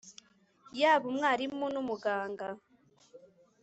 Yaba 0.79 1.05
umwarimu 1.11 1.65
n’umuganga 1.73 2.47